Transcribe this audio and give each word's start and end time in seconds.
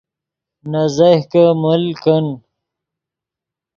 نے 0.71 0.83
زیہکے 0.95 1.43
مل 1.63 1.83
کن 2.03 2.25